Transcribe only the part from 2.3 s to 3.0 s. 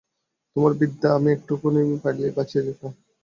বাঁচিয়া যাইতাম।